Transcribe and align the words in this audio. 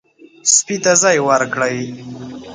سپي 0.53 0.75
ته 0.83 0.91
ځای 1.01 1.17
ورکړئ. 1.27 1.79